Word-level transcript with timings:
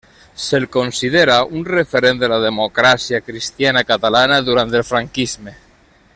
Se'l 0.43 0.63
considera 0.75 1.35
un 1.59 1.67
referent 1.73 2.21
de 2.23 2.29
la 2.33 2.39
democràcia 2.47 3.21
cristiana 3.29 3.85
catalana 3.93 4.41
durant 4.49 4.75
el 4.81 4.87
franquisme. 4.93 5.55